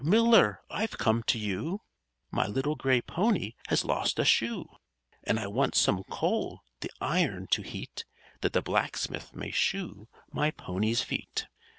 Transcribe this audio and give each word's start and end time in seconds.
Miller! 0.03 0.63
I've 0.71 0.97
come 0.97 1.21
to 1.27 1.37
you; 1.37 1.83
My 2.31 2.47
little 2.47 2.73
gray 2.73 3.01
pony 3.03 3.53
has 3.67 3.85
lost 3.85 4.17
a 4.17 4.25
shoe, 4.25 4.65
And 5.25 5.39
I 5.39 5.45
want 5.45 5.75
some 5.75 6.03
coal 6.05 6.61
the 6.79 6.89
iron 6.99 7.45
to 7.51 7.61
heat, 7.61 8.05
That 8.41 8.53
the 8.53 8.63
blacksmith 8.63 9.35
may 9.35 9.51
shoe 9.51 10.07
my 10.31 10.49
pony's 10.49 11.03
feet_." 11.05 11.45